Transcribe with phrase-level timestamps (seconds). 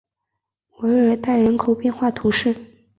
[0.79, 2.55] 韦尔代人口变化图示